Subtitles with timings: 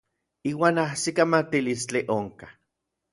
[0.51, 2.53] Iuan ajsikamatilistli onkaj.